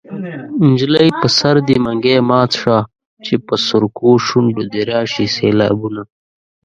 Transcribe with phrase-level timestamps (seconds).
[0.67, 2.77] نجلۍ په سر دې منګی مات شه
[3.25, 6.01] چې په سرکو شونډو دې راشي سېلابونه